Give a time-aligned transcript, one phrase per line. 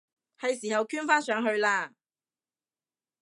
[0.39, 1.91] 係時候捐返上去喇！